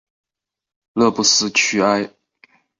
[0.93, 2.09] 勒布斯屈埃。